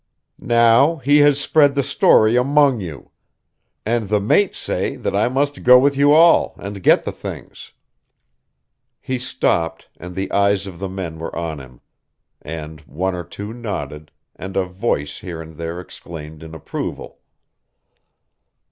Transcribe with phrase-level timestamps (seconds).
[0.49, 3.11] "Now he has spread the story among you.
[3.85, 7.73] And the mates say that I must go with you all, and get the things."
[8.99, 11.81] He stopped, and the eyes of the men were on him;
[12.41, 17.19] and one or two nodded, and a voice here and there exclaimed in approval.